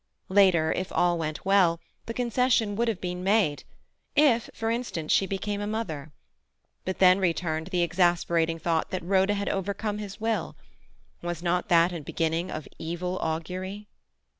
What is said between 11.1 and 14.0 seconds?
Was not that a beginning of evil augury?